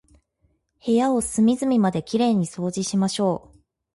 [0.83, 3.59] 部屋を隅々まで綺麗に掃除しましょう。